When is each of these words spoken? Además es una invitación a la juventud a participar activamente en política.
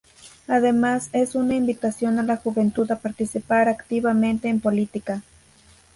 Además 0.47 1.09
es 1.13 1.35
una 1.35 1.53
invitación 1.53 2.17
a 2.17 2.23
la 2.23 2.37
juventud 2.37 2.89
a 2.89 2.97
participar 2.97 3.69
activamente 3.69 4.47
en 4.49 4.59
política. 4.59 5.21